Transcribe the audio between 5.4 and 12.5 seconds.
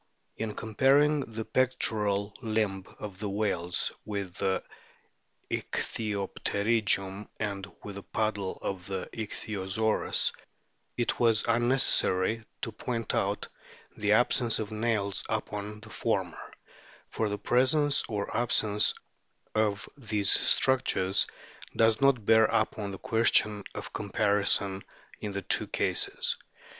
ichthyopterygium and with the paddle of the Ichthyosaurus, it was unnecessary